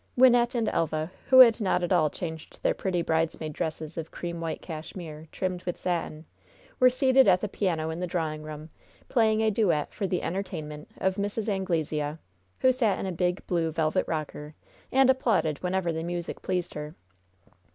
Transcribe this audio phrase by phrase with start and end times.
[0.17, 4.41] Wynnette and Elva, who had not at all changed their pretty bridesmaids' dresses of cream
[4.41, 6.25] white cashmere trimmed with satin,
[6.79, 8.71] were seated at the piano in the drawing room,
[9.09, 11.47] playing a duet for the entertainment of Mrs.
[11.47, 12.17] Anglesea,
[12.61, 14.55] who sat in a big, blue velvet rocker,
[14.91, 16.95] and applauded whenever the music pleased her.